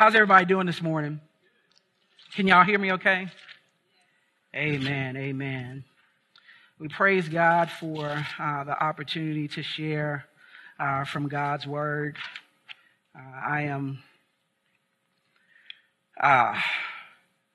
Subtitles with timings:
[0.00, 1.20] How's everybody doing this morning?
[2.34, 3.28] Can y'all hear me okay?
[4.56, 5.14] Amen.
[5.14, 5.84] Amen.
[6.78, 8.06] We praise God for
[8.38, 10.24] uh, the opportunity to share
[10.78, 12.16] uh, from God's Word.
[13.14, 13.98] Uh, I am
[16.18, 16.58] uh,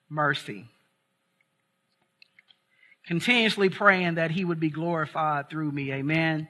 [0.07, 0.67] mercy.
[3.07, 5.91] Continuously praying that He would be glorified through me.
[5.91, 6.47] Amen.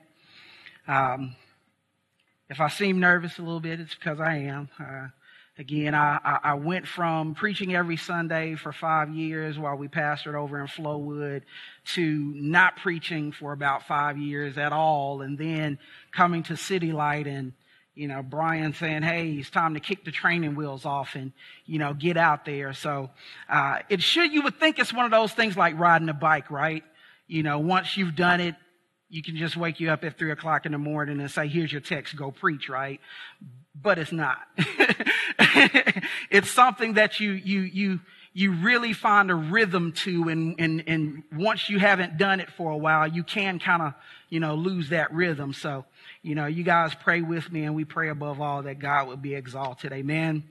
[0.89, 1.37] Um,
[2.49, 4.67] if I seem nervous a little bit, it's because I am.
[5.57, 10.59] Again, I, I went from preaching every Sunday for five years while we pastored over
[10.59, 11.43] in Flowood
[11.93, 15.79] to not preaching for about five years at all, and then
[16.11, 17.53] coming to City Light and
[17.93, 21.31] you know, Brian saying, "Hey, it's time to kick the training wheels off and
[21.65, 23.09] you know get out there." So
[23.47, 26.51] uh, it should you would think it's one of those things like riding a bike,
[26.51, 26.83] right?
[27.27, 28.55] You know, once you've done it,
[29.15, 31.71] you can just wake you up at three o'clock in the morning and say, "Here's
[31.71, 32.99] your text, go preach," right?
[33.81, 34.39] But it's not.
[36.29, 37.99] it's something that you, you, you,
[38.33, 40.27] you really find a rhythm to.
[40.27, 43.93] And, and, and once you haven't done it for a while, you can kind of,
[44.29, 45.53] you know, lose that rhythm.
[45.53, 45.85] So,
[46.21, 49.21] you know, you guys pray with me and we pray above all that God would
[49.21, 49.93] be exalted.
[49.93, 50.43] Amen.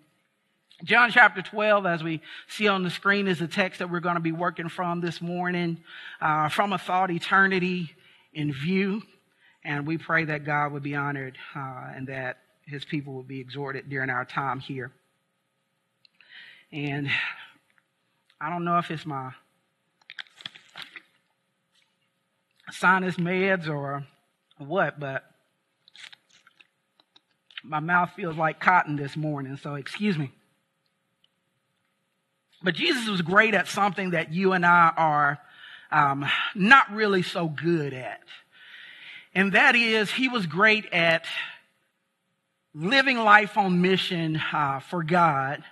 [0.84, 4.16] John chapter 12, as we see on the screen, is the text that we're going
[4.16, 5.78] to be working from this morning,
[6.20, 7.94] uh, from a thought eternity
[8.34, 9.02] in view.
[9.64, 13.40] And we pray that God would be honored uh, and that his people would be
[13.40, 14.92] exhorted during our time here.
[16.72, 17.08] And
[18.40, 19.32] I don't know if it's my
[22.70, 24.04] sinus meds or
[24.58, 25.24] what, but
[27.62, 30.30] my mouth feels like cotton this morning, so excuse me.
[32.62, 35.38] But Jesus was great at something that you and I are
[35.94, 38.20] um, not really so good at.
[39.34, 41.24] And that is, he was great at
[42.74, 45.62] living life on mission uh, for God,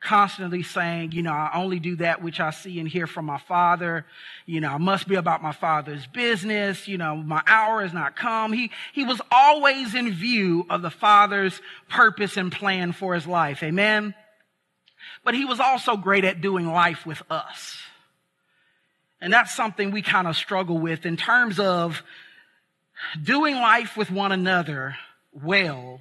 [0.00, 3.38] constantly saying, you know, I only do that which I see and hear from my
[3.38, 4.06] Father.
[4.46, 6.86] You know, I must be about my Father's business.
[6.86, 8.52] You know, my hour has not come.
[8.52, 13.64] He, he was always in view of the Father's purpose and plan for his life.
[13.64, 14.14] Amen.
[15.24, 17.78] But he was also great at doing life with us.
[19.22, 22.02] And that's something we kind of struggle with in terms of
[23.22, 24.96] doing life with one another
[25.32, 26.00] well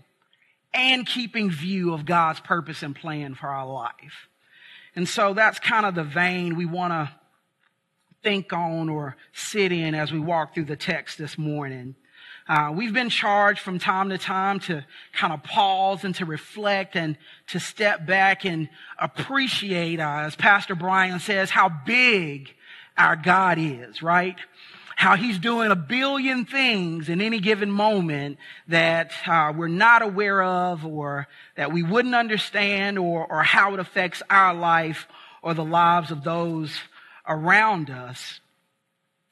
[0.73, 4.27] and keeping view of God's purpose and plan for our life.
[4.95, 7.11] And so that's kind of the vein we want to
[8.23, 11.93] think on or sit in as we walk through the text this morning.
[12.47, 14.83] Uh, we've been charged from time to time to
[15.13, 17.15] kind of pause and to reflect and
[17.49, 18.67] to step back and
[18.97, 22.51] appreciate, uh, as Pastor Brian says, how big
[22.97, 24.35] our God is, right?
[25.01, 28.37] how he's doing a billion things in any given moment
[28.67, 33.79] that uh, we're not aware of or that we wouldn't understand or, or how it
[33.79, 35.07] affects our life
[35.41, 36.71] or the lives of those
[37.27, 38.41] around us.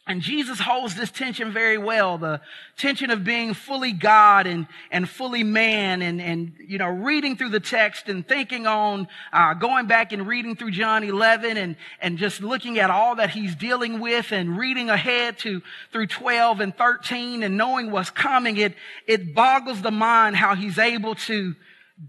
[0.09, 2.41] And Jesus holds this tension very well, the
[2.77, 7.49] tension of being fully God and, and fully man and, and, you know, reading through
[7.49, 12.17] the text and thinking on, uh, going back and reading through John 11 and, and
[12.17, 15.61] just looking at all that he's dealing with and reading ahead to
[15.91, 18.57] through 12 and 13 and knowing what's coming.
[18.57, 18.73] It,
[19.05, 21.53] it boggles the mind how he's able to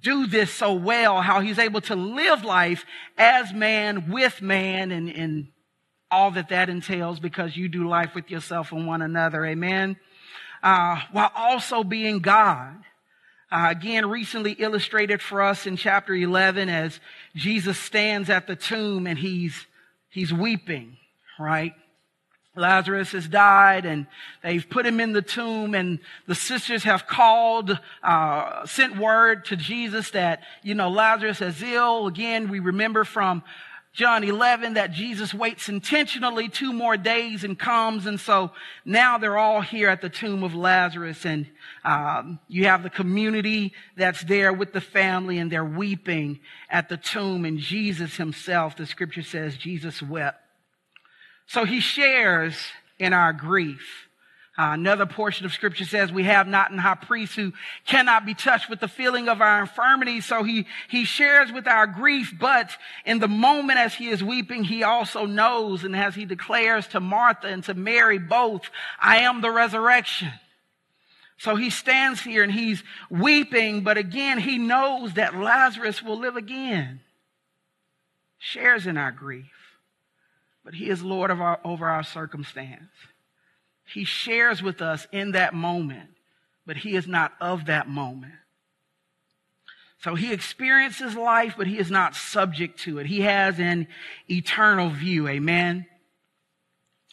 [0.00, 2.86] do this so well, how he's able to live life
[3.18, 5.48] as man with man and, and
[6.10, 9.44] all that that entails because you do life with yourself and one another.
[9.44, 9.96] Amen.
[10.62, 12.76] Uh, while also being God.
[13.52, 17.00] Uh, again, recently illustrated for us in chapter 11 as
[17.34, 19.66] Jesus stands at the tomb and he's,
[20.08, 20.96] he's weeping,
[21.38, 21.74] right?
[22.54, 24.06] Lazarus has died and
[24.42, 29.56] they've put him in the tomb and the sisters have called, uh, sent word to
[29.56, 32.06] Jesus that, you know, Lazarus is ill.
[32.06, 33.42] Again, we remember from
[33.92, 38.06] John 11 that Jesus waits intentionally two more days and comes.
[38.06, 38.52] And so
[38.84, 41.46] now they're all here at the tomb of Lazarus and
[41.84, 46.96] um, you have the community that's there with the family and they're weeping at the
[46.96, 50.40] tomb and Jesus himself, the scripture says Jesus wept.
[51.46, 52.54] So he shares
[52.98, 54.09] in our grief.
[54.60, 57.50] Uh, another portion of scripture says we have not an high priest who
[57.86, 60.20] cannot be touched with the feeling of our infirmity.
[60.20, 62.70] So he, he shares with our grief, but
[63.06, 67.00] in the moment as he is weeping, he also knows and as he declares to
[67.00, 68.68] Martha and to Mary both,
[69.00, 70.30] I am the resurrection.
[71.38, 76.36] So he stands here and he's weeping, but again, he knows that Lazarus will live
[76.36, 77.00] again.
[78.36, 79.78] Shares in our grief,
[80.66, 82.90] but he is Lord of our, over our circumstance.
[83.92, 86.10] He shares with us in that moment,
[86.66, 88.34] but he is not of that moment.
[90.02, 93.06] So he experiences life, but he is not subject to it.
[93.06, 93.86] He has an
[94.30, 95.28] eternal view.
[95.28, 95.86] Amen.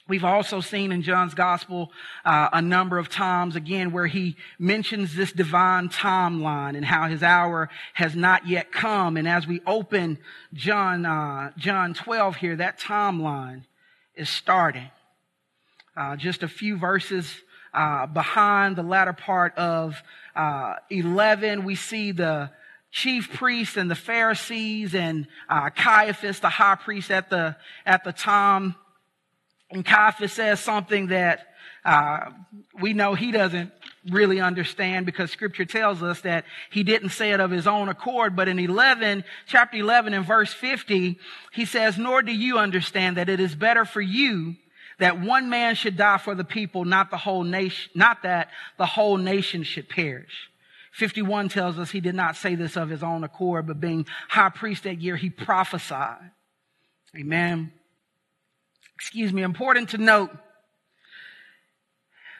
[0.07, 1.91] We've also seen in John's gospel
[2.23, 7.23] uh, a number of times, again, where he mentions this divine timeline and how his
[7.23, 9.17] hour has not yet come.
[9.17, 10.17] And as we open
[10.53, 13.63] John, uh, John 12 here, that timeline
[14.15, 14.89] is starting.
[15.97, 17.33] Uh, just a few verses
[17.73, 19.95] uh, behind the latter part of
[20.35, 22.51] uh, 11, we see the
[22.91, 27.55] chief priests and the Pharisees and uh, Caiaphas, the high priest at the
[27.85, 28.75] at the time
[29.69, 31.47] and Caiaphas says something that
[31.83, 32.31] uh,
[32.81, 33.71] we know he doesn't
[34.09, 38.35] really understand because scripture tells us that he didn't say it of his own accord.
[38.35, 41.19] But in 11, chapter 11 and verse 50,
[41.51, 44.55] he says, nor do you understand that it is better for you
[44.99, 48.85] that one man should die for the people, not the whole nation, not that the
[48.85, 50.49] whole nation should perish.
[50.93, 54.49] 51 tells us he did not say this of his own accord, but being high
[54.49, 56.31] priest that year, he prophesied.
[57.15, 57.71] Amen
[58.97, 60.31] excuse me, important to note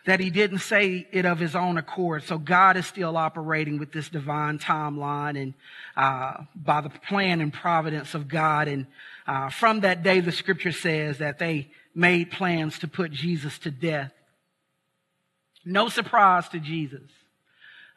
[0.08, 2.24] that he didn't say it of his own accord.
[2.24, 5.54] So God is still operating with this divine timeline and
[5.96, 8.68] uh, by the plan and providence of God.
[8.68, 8.88] And
[9.28, 13.72] uh, from that day, the scripture says that they made plans to put Jesus to
[13.72, 14.14] death.
[15.66, 17.10] No surprise to Jesus.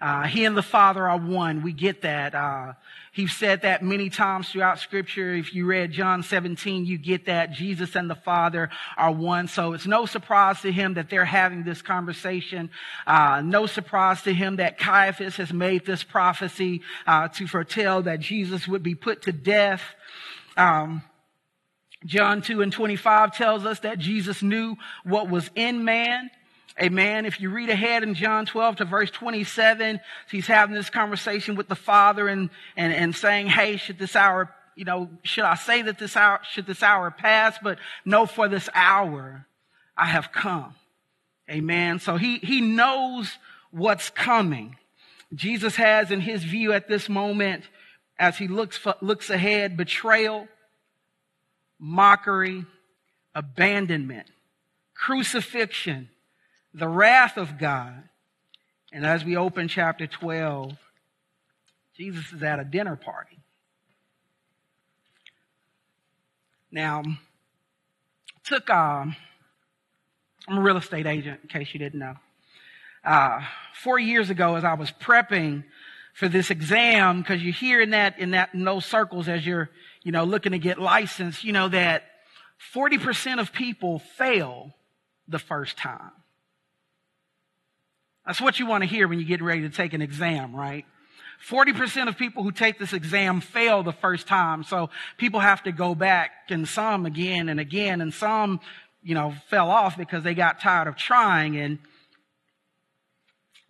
[0.00, 1.62] Uh, he and the Father are one.
[1.62, 2.35] We get that.
[2.35, 2.73] Uh,
[3.12, 5.35] he said that many times throughout Scripture.
[5.35, 9.47] If you read John 17, you get that Jesus and the Father are one.
[9.47, 12.70] So it's no surprise to him that they're having this conversation.
[13.06, 18.20] Uh, no surprise to him that Caiaphas has made this prophecy uh, to foretell that
[18.20, 19.82] Jesus would be put to death.
[20.56, 21.02] Um,
[22.05, 26.31] John 2 and 25 tells us that Jesus knew what was in man
[26.81, 27.26] Amen.
[27.26, 30.00] If you read ahead in John 12 to verse 27,
[30.31, 34.50] he's having this conversation with the Father and, and, and saying, Hey, should this hour,
[34.76, 37.58] you know, should I say that this hour, should this hour pass?
[37.62, 39.47] But no, for this hour
[39.94, 40.75] I have come.
[41.50, 41.99] Amen.
[41.99, 43.37] So he, he knows
[43.73, 44.76] what's coming.
[45.35, 47.64] Jesus has in his view at this moment,
[48.19, 50.49] as he looks, looks ahead, betrayal,
[51.80, 52.66] mockery,
[53.34, 54.26] abandonment,
[54.94, 56.10] crucifixion,
[56.74, 58.04] the wrath of God.
[58.92, 60.72] And as we open chapter 12,
[61.96, 63.38] Jesus is at a dinner party.
[66.70, 67.02] Now,
[68.44, 69.16] took, uh, I'm
[70.48, 72.14] a real estate agent, in case you didn't know.
[73.04, 73.40] Uh,
[73.74, 75.64] four years ago, as I was prepping
[76.14, 79.70] for this exam, because you hear in that, in that, in those circles as you're,
[80.02, 82.04] you know, looking to get licensed, you know, that
[82.74, 84.74] 40% of people fail
[85.28, 86.12] the first time.
[88.26, 90.84] That's what you want to hear when you get ready to take an exam, right?
[91.48, 94.62] 40% of people who take this exam fail the first time.
[94.62, 98.60] So people have to go back and some again and again and some,
[99.02, 101.56] you know, fell off because they got tired of trying.
[101.56, 101.78] And,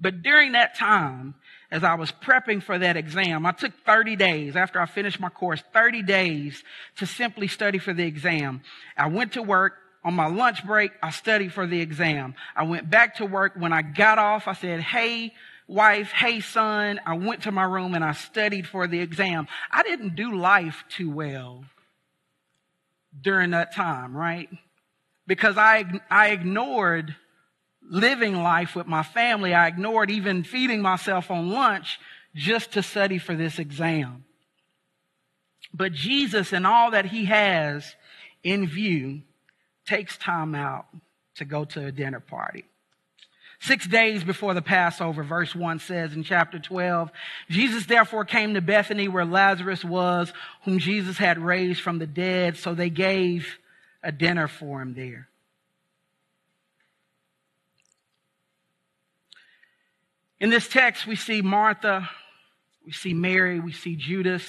[0.00, 1.34] but during that time,
[1.70, 5.28] as I was prepping for that exam, I took 30 days after I finished my
[5.28, 6.62] course, 30 days
[6.96, 8.62] to simply study for the exam.
[8.96, 12.34] I went to work on my lunch break, I studied for the exam.
[12.56, 13.52] I went back to work.
[13.56, 15.34] When I got off, I said, Hey,
[15.66, 17.00] wife, hey, son.
[17.04, 19.46] I went to my room and I studied for the exam.
[19.70, 21.64] I didn't do life too well
[23.20, 24.48] during that time, right?
[25.26, 27.14] Because I, I ignored
[27.90, 29.52] living life with my family.
[29.52, 31.98] I ignored even feeding myself on lunch
[32.34, 34.24] just to study for this exam.
[35.74, 37.94] But Jesus and all that he has
[38.42, 39.22] in view
[39.86, 40.86] takes time out
[41.36, 42.64] to go to a dinner party.
[43.62, 47.10] Six days before the Passover, verse 1 says in chapter 12,
[47.50, 50.32] Jesus therefore came to Bethany where Lazarus was,
[50.64, 52.56] whom Jesus had raised from the dead.
[52.56, 53.58] So they gave
[54.02, 55.29] a dinner for him there.
[60.40, 62.08] In this text, we see Martha,
[62.86, 64.42] we see Mary, we see Judas,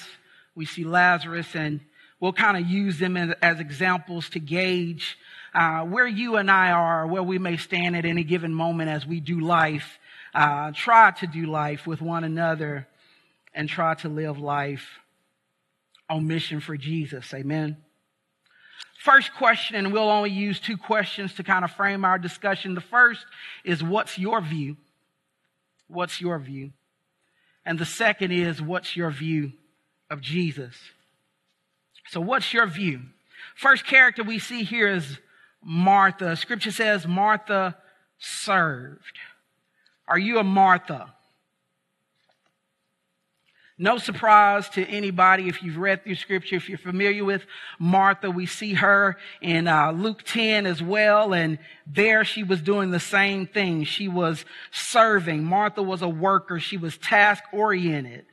[0.54, 1.80] we see Lazarus, and
[2.18, 5.18] we'll kind of use them as, as examples to gauge
[5.52, 9.04] uh, where you and I are, where we may stand at any given moment as
[9.04, 9.98] we do life,
[10.34, 12.88] uh, try to do life with one another
[13.52, 14.98] and try to live life
[16.08, 17.34] on mission for Jesus.
[17.34, 17.76] Amen.
[18.98, 22.74] First question, and we'll only use two questions to kind of frame our discussion.
[22.74, 23.26] The first
[23.62, 24.78] is, What's your view?
[25.92, 26.72] What's your view?
[27.64, 29.52] And the second is, What's your view
[30.10, 30.74] of Jesus?
[32.08, 33.02] So, what's your view?
[33.54, 35.18] First character we see here is
[35.62, 36.36] Martha.
[36.36, 37.76] Scripture says Martha
[38.18, 39.18] served.
[40.08, 41.14] Are you a Martha?
[43.78, 47.44] No surprise to anybody if you've read through scripture, if you're familiar with
[47.78, 51.32] Martha, we see her in uh, Luke 10 as well.
[51.32, 53.84] And there she was doing the same thing.
[53.84, 55.42] She was serving.
[55.44, 56.60] Martha was a worker.
[56.60, 58.26] She was task oriented.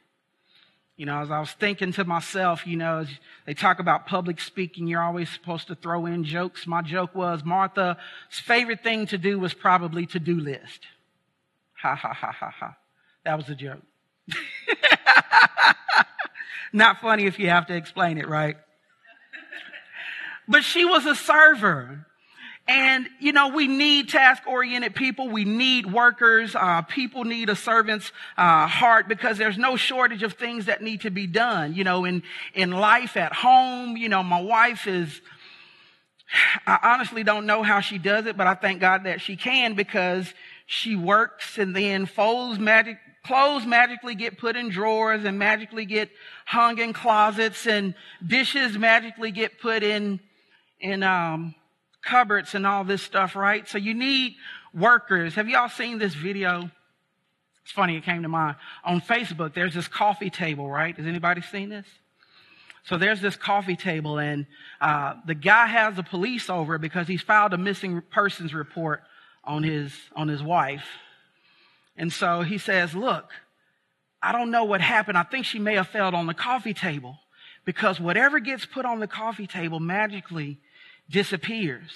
[0.98, 3.05] You know, as I was thinking to myself, you know,
[3.46, 6.67] they talk about public speaking, you're always supposed to throw in jokes.
[6.67, 7.96] My joke was Martha's
[8.29, 10.88] favorite thing to do was probably to do list.
[11.81, 12.75] Ha ha ha ha ha.
[13.24, 13.81] That was a joke.
[16.74, 18.57] Not funny if you have to explain it, right?
[20.48, 22.05] But she was a server.
[22.67, 25.27] And, you know, we need task oriented people.
[25.27, 26.55] We need workers.
[26.55, 31.01] Uh, people need a servant's uh, heart because there's no shortage of things that need
[31.01, 31.74] to be done.
[31.74, 32.21] You know, in,
[32.53, 35.19] in life at home, you know, my wife is,
[36.67, 39.74] I honestly don't know how she does it, but I thank God that she can
[39.74, 40.31] because
[40.67, 46.09] she works and then folds magic clothes magically get put in drawers and magically get
[46.45, 47.93] hung in closets and
[48.25, 50.19] dishes magically get put in
[50.79, 51.53] in um,
[52.01, 53.67] cupboards and all this stuff, right?
[53.67, 54.35] So you need
[54.73, 55.35] workers.
[55.35, 56.69] Have y'all seen this video?
[57.63, 58.55] It's funny, it came to mind.
[58.83, 60.95] On Facebook, there's this coffee table, right?
[60.95, 61.85] Has anybody seen this?
[62.85, 64.47] So there's this coffee table, and
[64.81, 69.03] uh, the guy has the police over because he's filed a missing persons report
[69.43, 70.85] on his on his wife.
[72.00, 73.29] And so he says, "Look,
[74.22, 75.18] I don't know what happened.
[75.18, 77.20] I think she may have fell on the coffee table
[77.65, 80.58] because whatever gets put on the coffee table magically
[81.10, 81.91] disappears.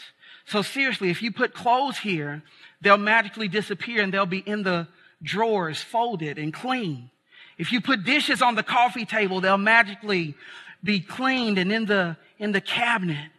[0.45, 2.43] So seriously, if you put clothes here,
[2.81, 4.87] they'll magically disappear and they'll be in the
[5.21, 7.09] drawers folded and clean.
[7.57, 10.35] If you put dishes on the coffee table, they'll magically
[10.83, 13.31] be cleaned and in the, in the cabinet.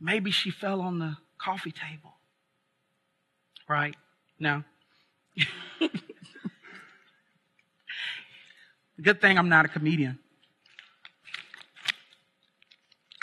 [0.00, 2.14] Maybe she fell on the coffee table.
[3.68, 3.94] Right?
[4.38, 4.64] No.
[9.00, 10.18] Good thing I'm not a comedian.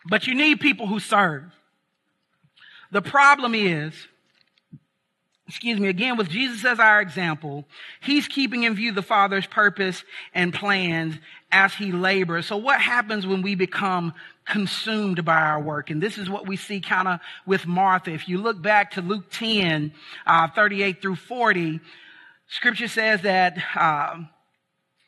[0.09, 1.53] But you need people who serve.
[2.91, 4.07] The problem is,
[5.47, 7.65] excuse me, again, with Jesus as our example,
[8.01, 11.15] he's keeping in view the Father's purpose and plans
[11.51, 12.45] as he labors.
[12.45, 14.13] So what happens when we become
[14.45, 15.89] consumed by our work?
[15.89, 18.11] And this is what we see kind of with Martha.
[18.11, 19.93] If you look back to Luke 10,
[20.25, 21.79] uh, 38 through 40,
[22.47, 24.23] scripture says that, uh,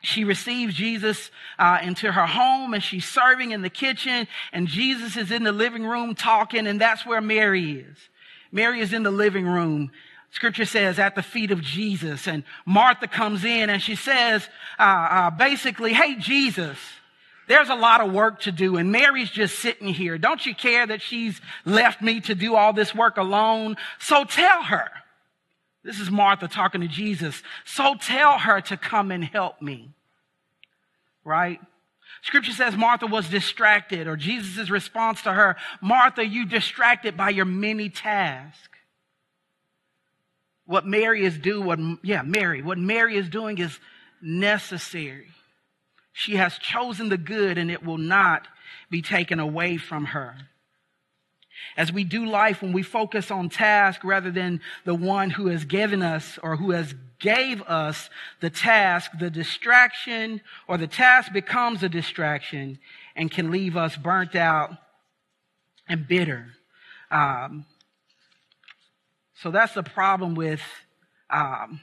[0.02, 5.14] she receives Jesus uh, into her home and she's serving in the kitchen and Jesus
[5.18, 7.98] is in the living room talking and that's where Mary is.
[8.50, 9.90] Mary is in the living room.
[10.30, 14.82] Scripture says at the feet of Jesus and Martha comes in and she says, uh,
[14.82, 16.78] uh, basically, hey, Jesus,
[17.48, 20.18] there's a lot of work to do and Mary's just sitting here.
[20.18, 23.76] Don't you care that she's left me to do all this work alone?
[23.98, 24.88] So tell her.
[25.82, 27.42] This is Martha talking to Jesus.
[27.64, 29.90] So tell her to come and help me.
[31.24, 31.60] Right?
[32.22, 37.46] Scripture says Martha was distracted, or Jesus' response to her, Martha, you distracted by your
[37.46, 38.68] many tasks.
[40.70, 43.76] What Mary is doing, what, yeah, Mary, what Mary is doing is
[44.22, 45.26] necessary.
[46.12, 48.46] She has chosen the good and it will not
[48.88, 50.36] be taken away from her.
[51.76, 55.64] As we do life, when we focus on task rather than the one who has
[55.64, 58.08] given us or who has gave us
[58.38, 62.78] the task, the distraction or the task becomes a distraction
[63.16, 64.70] and can leave us burnt out
[65.88, 66.46] and bitter.
[67.10, 67.66] Um,
[69.42, 70.60] so that's the problem with
[71.30, 71.80] um,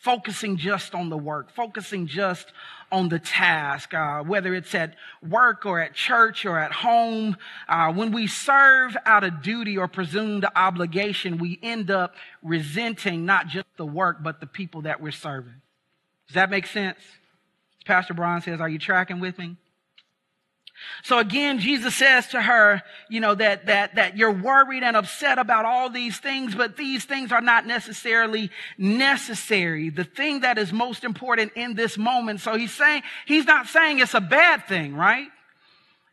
[0.00, 2.52] focusing just on the work, focusing just
[2.90, 4.94] on the task, uh, whether it's at
[5.26, 7.36] work or at church or at home.
[7.68, 13.48] Uh, when we serve out of duty or presumed obligation, we end up resenting not
[13.48, 15.60] just the work, but the people that we're serving.
[16.28, 16.98] Does that make sense?
[17.84, 19.56] Pastor Brian says, Are you tracking with me?
[21.02, 25.38] So again, Jesus says to her, you know, that, that, that you're worried and upset
[25.38, 29.90] about all these things, but these things are not necessarily necessary.
[29.90, 32.40] The thing that is most important in this moment.
[32.40, 35.28] So he's saying, he's not saying it's a bad thing, right?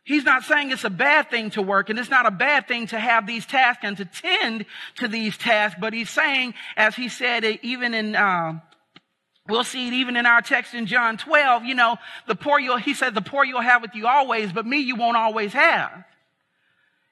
[0.04, 2.88] He's not saying it's a bad thing to work and it's not a bad thing
[2.88, 7.08] to have these tasks and to tend to these tasks, but he's saying, as he
[7.08, 8.58] said, even in, uh,
[9.48, 11.64] We'll see it even in our text in John 12.
[11.64, 11.96] You know,
[12.28, 14.94] the poor you'll, he said, the poor you'll have with you always, but me you
[14.94, 16.04] won't always have.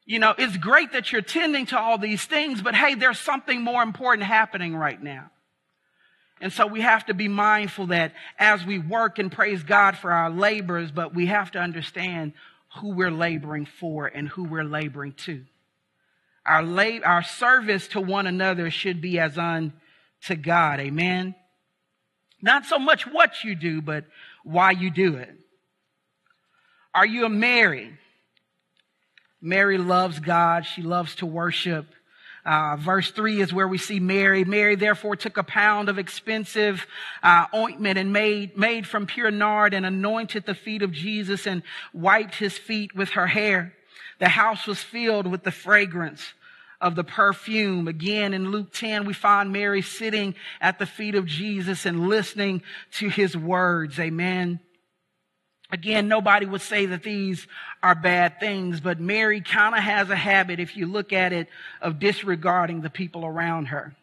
[0.06, 3.62] You know, it's great that you're tending to all these things, but hey, there's something
[3.62, 5.30] more important happening right now.
[6.40, 10.10] And so we have to be mindful that as we work and praise God for
[10.10, 12.32] our labors, but we have to understand
[12.78, 15.44] who we're laboring for and who we're laboring to.
[16.46, 20.80] Our, lab- our service to one another should be as unto God.
[20.80, 21.34] Amen.
[22.42, 24.04] Not so much what you do, but
[24.44, 25.34] why you do it.
[26.94, 27.92] Are you a Mary?
[29.40, 30.66] Mary loves God.
[30.66, 31.86] She loves to worship.
[32.44, 34.44] Uh, verse 3 is where we see Mary.
[34.44, 36.86] Mary therefore took a pound of expensive
[37.22, 41.62] uh, ointment and made, made from pure nard and anointed the feet of Jesus and
[41.92, 43.74] wiped his feet with her hair.
[44.18, 46.32] The house was filled with the fragrance
[46.80, 47.88] of the perfume.
[47.88, 52.62] Again, in Luke 10, we find Mary sitting at the feet of Jesus and listening
[52.92, 53.98] to his words.
[53.98, 54.60] Amen.
[55.72, 57.46] Again, nobody would say that these
[57.82, 61.48] are bad things, but Mary kind of has a habit, if you look at it,
[61.80, 63.94] of disregarding the people around her.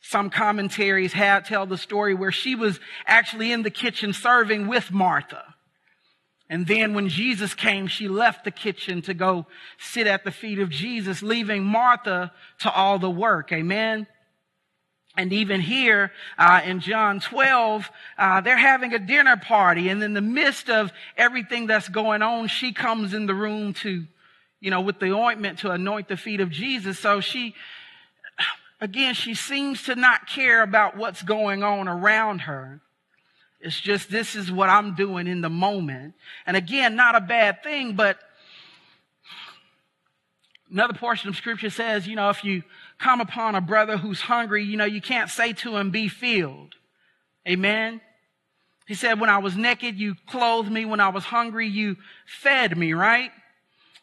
[0.00, 4.90] Some commentaries have tell the story where she was actually in the kitchen serving with
[4.90, 5.54] Martha.
[6.50, 9.46] And then when Jesus came, she left the kitchen to go
[9.78, 13.52] sit at the feet of Jesus, leaving Martha to all the work.
[13.52, 14.06] Amen.
[15.18, 19.88] And even here uh, in John 12, uh, they're having a dinner party.
[19.88, 24.06] And in the midst of everything that's going on, she comes in the room to,
[24.60, 26.98] you know, with the ointment to anoint the feet of Jesus.
[27.00, 27.54] So she,
[28.80, 32.80] again, she seems to not care about what's going on around her.
[33.60, 36.14] It's just, this is what I'm doing in the moment.
[36.46, 38.18] And again, not a bad thing, but
[40.70, 42.62] another portion of scripture says, you know, if you
[42.98, 46.74] come upon a brother who's hungry, you know, you can't say to him, be filled.
[47.48, 48.00] Amen.
[48.86, 50.84] He said, when I was naked, you clothed me.
[50.84, 51.96] When I was hungry, you
[52.26, 53.30] fed me, right?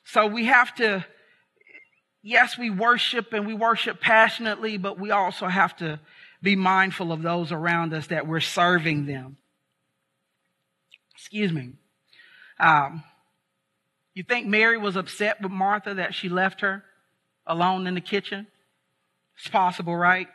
[0.04, 1.06] So we have to,
[2.22, 6.00] yes, we worship and we worship passionately, but we also have to
[6.42, 9.38] be mindful of those around us that we're serving them.
[11.26, 11.72] Excuse me.
[12.60, 13.04] Um,
[14.14, 16.84] you think Mary was upset with Martha that she left her
[17.48, 18.46] alone in the kitchen?
[19.36, 20.28] It's possible, right?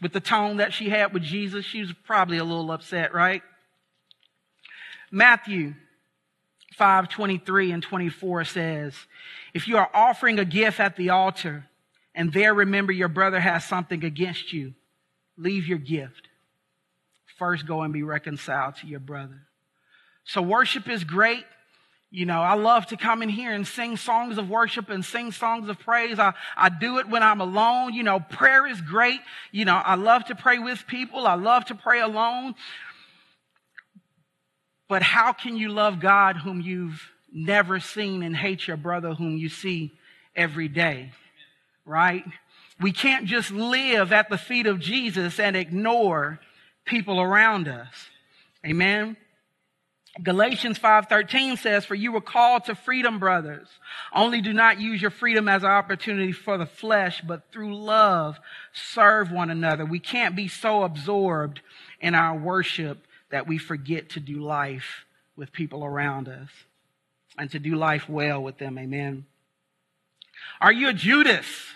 [0.00, 3.42] With the tone that she had with Jesus, she was probably a little upset, right?
[5.10, 5.74] Matthew
[6.76, 8.94] 5 23 and 24 says,
[9.52, 11.66] If you are offering a gift at the altar
[12.14, 14.74] and there remember your brother has something against you,
[15.36, 16.28] leave your gift.
[17.38, 19.47] First go and be reconciled to your brother.
[20.28, 21.44] So worship is great.
[22.10, 25.32] You know, I love to come in here and sing songs of worship and sing
[25.32, 26.18] songs of praise.
[26.18, 27.94] I, I do it when I'm alone.
[27.94, 29.20] You know, prayer is great.
[29.52, 31.26] You know, I love to pray with people.
[31.26, 32.54] I love to pray alone.
[34.86, 39.38] But how can you love God whom you've never seen and hate your brother whom
[39.38, 39.92] you see
[40.36, 41.12] every day?
[41.86, 42.24] Right?
[42.78, 46.38] We can't just live at the feet of Jesus and ignore
[46.84, 47.94] people around us.
[48.66, 49.16] Amen.
[50.22, 53.68] Galatians 5:13 says, "For you were called to freedom, brothers.
[54.12, 58.40] Only do not use your freedom as an opportunity for the flesh, but through love
[58.72, 61.60] serve one another." We can't be so absorbed
[62.00, 65.04] in our worship that we forget to do life
[65.36, 66.50] with people around us
[67.36, 68.76] and to do life well with them.
[68.76, 69.26] Amen.
[70.60, 71.74] Are you a Judas?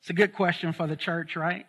[0.00, 1.66] It's a good question for the church, right?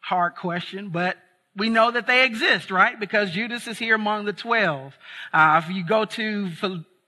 [0.00, 1.16] Hard question, but
[1.56, 2.98] we know that they exist, right?
[2.98, 4.96] Because Judas is here among the 12.
[5.32, 6.50] Uh, if you go to,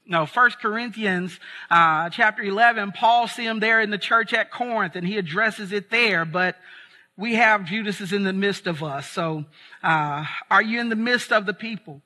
[0.06, 1.38] no, First Corinthians,
[1.70, 5.72] uh, chapter 11, Paul see him there in the church at Corinth and he addresses
[5.72, 6.56] it there, but
[7.16, 9.08] we have Judas is in the midst of us.
[9.08, 9.44] So,
[9.82, 12.02] uh, are you in the midst of the people?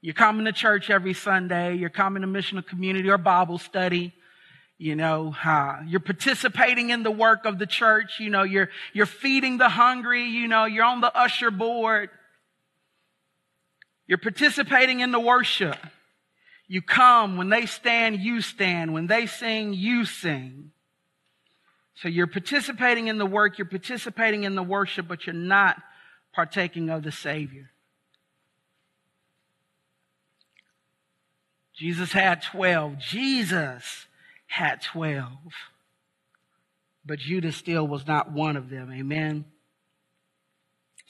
[0.00, 1.74] You're coming to church every Sunday.
[1.74, 4.14] You're coming to missional community or Bible study.
[4.78, 8.20] You know, uh, you're participating in the work of the church.
[8.20, 10.24] You know, you're, you're feeding the hungry.
[10.24, 12.10] You know, you're on the usher board.
[14.06, 15.76] You're participating in the worship.
[16.68, 17.36] You come.
[17.36, 18.94] When they stand, you stand.
[18.94, 20.70] When they sing, you sing.
[21.96, 25.82] So you're participating in the work, you're participating in the worship, but you're not
[26.32, 27.70] partaking of the Savior.
[31.74, 32.98] Jesus had 12.
[32.98, 34.06] Jesus
[34.48, 35.24] had 12.
[37.06, 38.92] But Judas still was not one of them.
[38.92, 39.44] Amen.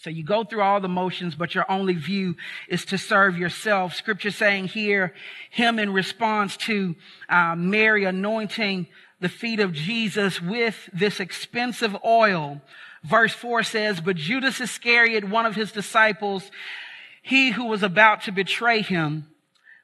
[0.01, 2.37] So you go through all the motions, but your only view
[2.69, 3.95] is to serve yourself.
[3.95, 5.13] Scripture saying here,
[5.51, 6.95] him in response to
[7.29, 8.87] uh, Mary anointing
[9.21, 12.61] the feet of Jesus with this expensive oil.
[13.03, 16.49] Verse 4 says, But Judas Iscariot, one of his disciples,
[17.23, 19.27] he who was about to betray him,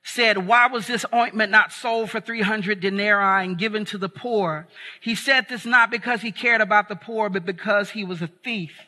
[0.04, 4.68] said, why was this ointment not sold for 300 denarii and given to the poor?
[5.00, 8.26] He said this not because he cared about the poor, but because he was a
[8.26, 8.78] thief.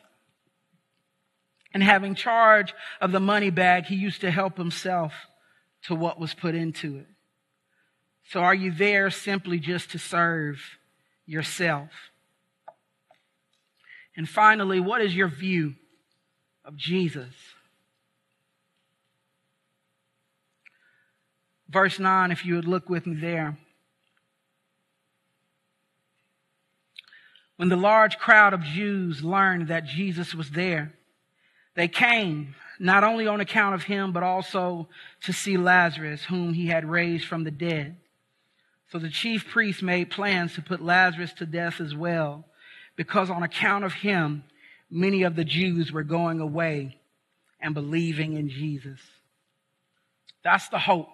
[1.73, 5.11] And having charge of the money bag, he used to help himself
[5.83, 7.07] to what was put into it.
[8.29, 10.59] So are you there simply just to serve
[11.25, 11.89] yourself?
[14.15, 15.75] And finally, what is your view
[16.63, 17.33] of Jesus?
[21.69, 23.57] Verse 9, if you would look with me there.
[27.57, 30.93] When the large crowd of Jews learned that Jesus was there,
[31.75, 34.87] they came not only on account of him, but also
[35.23, 37.97] to see Lazarus, whom he had raised from the dead.
[38.91, 42.45] So the chief priests made plans to put Lazarus to death as well,
[42.95, 44.43] because on account of him,
[44.89, 46.99] many of the Jews were going away
[47.59, 48.99] and believing in Jesus.
[50.43, 51.09] That's the hope.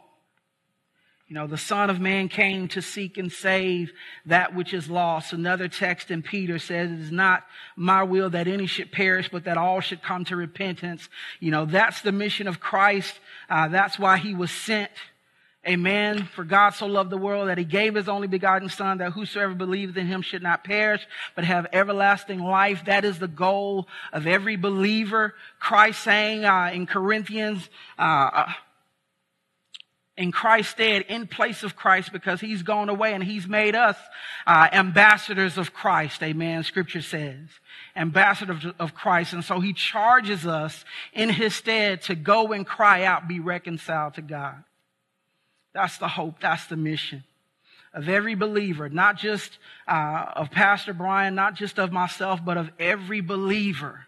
[1.33, 3.91] You know, the Son of Man came to seek and save
[4.27, 5.33] that which is lost.
[5.33, 7.43] Another text in Peter says, It is not
[7.75, 11.09] my will that any should perish, but that all should come to repentance.
[11.39, 13.19] You know, that's the mission of Christ.
[13.49, 14.91] Uh, that's why he was sent.
[15.67, 16.25] Amen.
[16.35, 19.55] For God so loved the world that he gave his only begotten son that whosoever
[19.55, 22.85] believes in him should not perish, but have everlasting life.
[22.85, 25.33] That is the goal of every believer.
[25.59, 27.67] Christ saying uh, in Corinthians,
[27.97, 28.53] uh,
[30.17, 33.97] in Christ's stead, in place of Christ, because he's gone away and he's made us
[34.45, 36.21] uh, ambassadors of Christ.
[36.21, 36.63] Amen.
[36.63, 37.47] Scripture says
[37.95, 39.33] ambassadors of Christ.
[39.33, 44.15] And so he charges us in his stead to go and cry out, be reconciled
[44.15, 44.63] to God.
[45.73, 46.39] That's the hope.
[46.39, 47.23] That's the mission
[47.93, 52.71] of every believer, not just uh, of Pastor Brian, not just of myself, but of
[52.79, 54.07] every believer.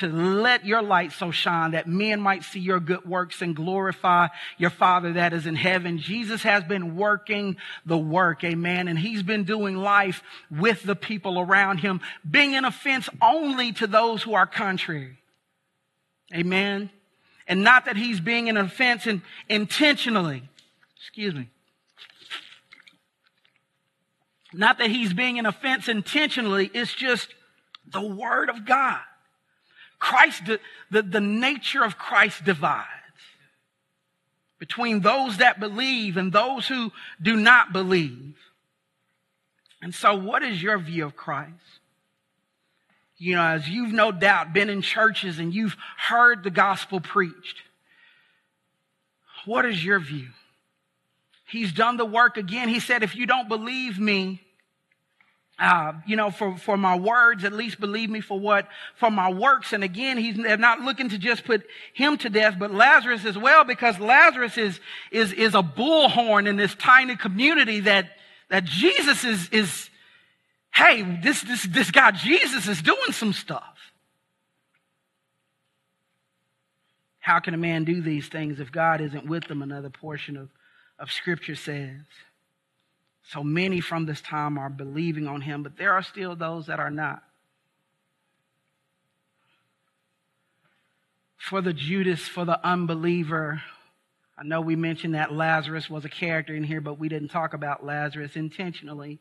[0.00, 4.28] To let your light so shine that men might see your good works and glorify
[4.58, 5.96] your Father that is in heaven.
[5.98, 11.40] Jesus has been working the work, amen, and he's been doing life with the people
[11.40, 15.16] around him, being an offense only to those who are contrary.
[16.34, 16.90] Amen.
[17.46, 20.42] And not that he's being an offense in, intentionally.
[20.98, 21.48] Excuse me.
[24.52, 27.34] Not that he's being an offense intentionally, it's just
[27.90, 29.00] the Word of God.
[29.98, 30.42] Christ,
[30.90, 32.86] the, the nature of Christ divides
[34.58, 38.36] between those that believe and those who do not believe.
[39.80, 41.52] And so, what is your view of Christ?
[43.16, 47.62] You know, as you've no doubt been in churches and you've heard the gospel preached,
[49.44, 50.28] what is your view?
[51.48, 52.68] He's done the work again.
[52.68, 54.42] He said, if you don't believe me,
[55.58, 59.30] uh, you know, for, for my words, at least believe me for what, for my
[59.30, 59.72] works.
[59.72, 63.64] And again, he's not looking to just put him to death, but Lazarus as well,
[63.64, 68.10] because Lazarus is, is, is a bullhorn in this tiny community that,
[68.50, 69.90] that Jesus is, is,
[70.72, 73.64] hey, this, this, this guy Jesus is doing some stuff.
[77.18, 79.60] How can a man do these things if God isn't with them?
[79.60, 80.48] Another portion of
[80.98, 82.00] of Scripture says.
[83.28, 86.80] So many from this time are believing on him, but there are still those that
[86.80, 87.22] are not.
[91.36, 93.62] For the Judas, for the unbeliever,
[94.38, 97.52] I know we mentioned that Lazarus was a character in here, but we didn't talk
[97.52, 99.18] about Lazarus intentionally.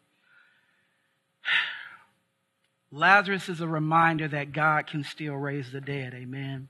[2.91, 6.13] Lazarus is a reminder that God can still raise the dead.
[6.13, 6.70] Amen.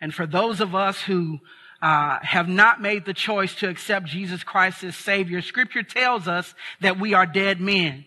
[0.00, 1.38] And for those of us who
[1.82, 6.54] uh, have not made the choice to accept Jesus Christ as Savior, Scripture tells us
[6.80, 8.06] that we are dead men.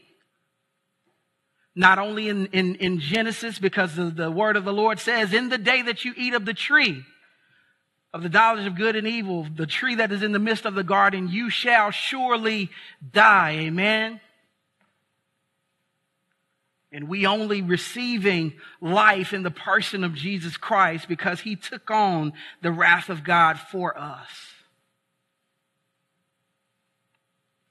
[1.75, 5.49] Not only in, in, in Genesis, because the, the word of the Lord says, in
[5.49, 7.03] the day that you eat of the tree
[8.11, 10.73] of the knowledge of good and evil, the tree that is in the midst of
[10.73, 12.71] the garden, you shall surely
[13.11, 13.51] die.
[13.51, 14.19] Amen
[16.91, 22.33] and we only receiving life in the person of Jesus Christ because he took on
[22.61, 24.29] the wrath of God for us.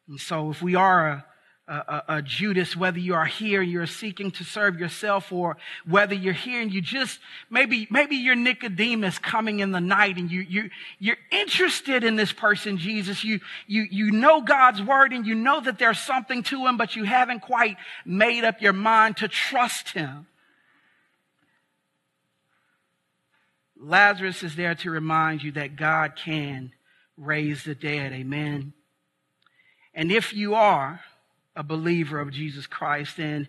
[0.08, 1.24] And so if we are a
[1.68, 6.14] a, a, Judas, whether you are here and you're seeking to serve yourself or whether
[6.14, 10.40] you're here and you just, maybe, maybe you're Nicodemus coming in the night and you,
[10.40, 13.22] you, you're interested in this person, Jesus.
[13.22, 16.96] You, you, you know God's word and you know that there's something to him, but
[16.96, 17.76] you haven't quite
[18.06, 20.26] made up your mind to trust him.
[23.78, 26.72] Lazarus is there to remind you that God can
[27.18, 28.12] raise the dead.
[28.12, 28.72] Amen.
[29.94, 31.00] And if you are,
[31.58, 33.18] a believer of Jesus Christ.
[33.18, 33.48] And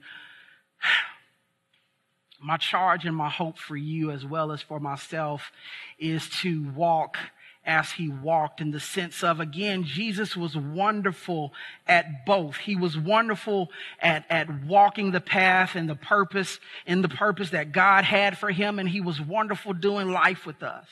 [2.41, 5.51] my charge and my hope for you, as well as for myself,
[5.99, 7.17] is to walk
[7.65, 11.53] as he walked in the sense of, again, Jesus was wonderful
[11.85, 12.55] at both.
[12.55, 13.69] He was wonderful
[13.99, 18.49] at, at walking the path and the purpose, in the purpose that God had for
[18.49, 20.87] him, and he was wonderful doing life with us.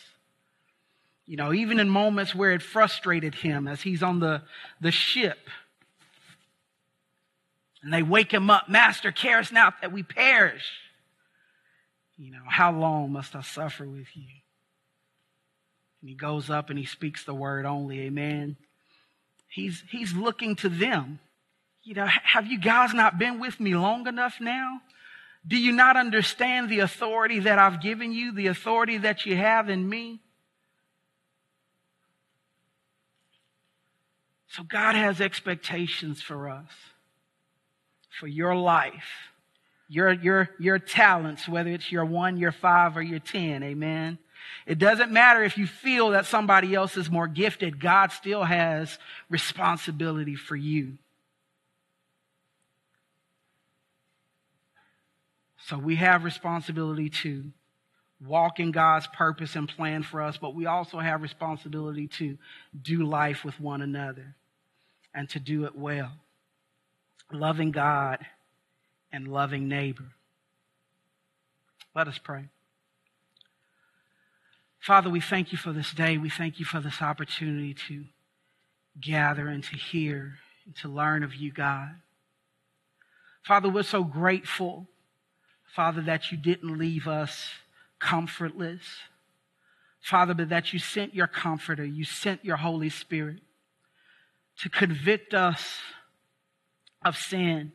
[1.26, 4.44] You know, even in moments where it frustrated him as he's on the,
[4.80, 5.40] the ship
[7.88, 10.70] And they wake him up, Master, carest not that we perish.
[12.18, 14.28] You know, how long must I suffer with you?
[16.02, 18.58] And he goes up and he speaks the word only, amen.
[19.48, 21.20] He's, he's looking to them.
[21.82, 24.82] You know, have you guys not been with me long enough now?
[25.48, 29.70] Do you not understand the authority that I've given you, the authority that you have
[29.70, 30.20] in me?
[34.50, 36.68] So God has expectations for us,
[38.20, 39.32] for your life,
[39.88, 43.64] your, your, your talents, whether it's your one, your five, or your ten.
[43.64, 44.18] Amen.
[44.66, 47.80] It doesn't matter if you feel that somebody else is more gifted.
[47.80, 48.98] God still has
[49.30, 50.98] responsibility for you.
[55.68, 57.44] So we have responsibility to
[58.26, 62.38] walk in God's purpose and plan for us, but we also have responsibility to
[62.82, 64.36] do life with one another
[65.14, 66.12] and to do it well.
[67.32, 68.20] Loving God
[69.12, 70.12] and loving neighbor.
[71.96, 72.46] Let us pray.
[74.80, 76.18] Father, we thank you for this day.
[76.18, 78.06] We thank you for this opportunity to
[79.02, 80.36] gather and to hear
[80.66, 81.96] and to learn of you, God.
[83.44, 84.88] Father, we're so grateful,
[85.76, 87.50] Father, that you didn't leave us
[88.00, 88.82] comfortless.
[90.00, 93.40] Father, but that you sent your comforter, you sent your Holy Spirit
[94.60, 95.80] to convict us
[97.04, 97.72] of sin,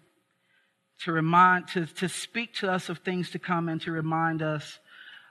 [1.04, 4.78] to remind, to, to speak to us of things to come, and to remind us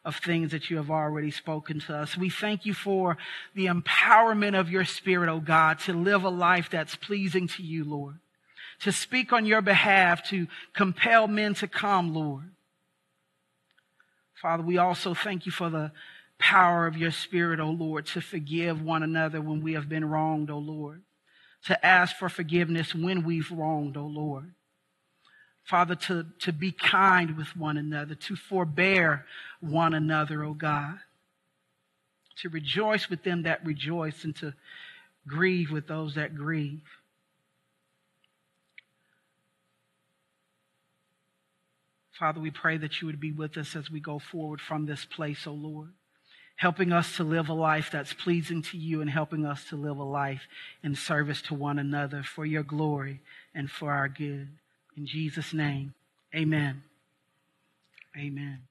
[0.04, 2.18] of things that you have already spoken to us.
[2.18, 3.18] We thank you for
[3.54, 7.64] the empowerment of your Spirit, O oh God, to live a life that's pleasing to
[7.64, 8.18] you, Lord.
[8.82, 12.50] To speak on your behalf, to compel men to come, Lord.
[14.34, 15.92] Father, we also thank you for the
[16.40, 20.04] power of your Spirit, O oh Lord, to forgive one another when we have been
[20.04, 21.04] wronged, O oh Lord
[21.66, 24.54] to ask for forgiveness when we've wronged, O oh Lord.
[25.64, 29.26] Father, to, to be kind with one another, to forbear
[29.60, 30.98] one another, O oh God.
[32.38, 34.54] To rejoice with them that rejoice and to
[35.28, 36.82] grieve with those that grieve.
[42.18, 45.06] Father, we pray that you would be with us as we go forward from this
[45.06, 45.90] place, O oh Lord
[46.56, 49.98] helping us to live a life that's pleasing to you and helping us to live
[49.98, 50.44] a life
[50.84, 53.20] in service to one another for your glory
[53.56, 54.48] and for our good.
[54.96, 55.94] In Jesus' name,
[56.36, 56.84] amen.
[58.18, 58.71] Amen.